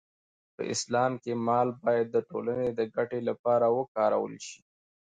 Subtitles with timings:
[0.55, 4.59] په اسلام کې مال باید د ټولنې د ګټې لپاره وکارول شي.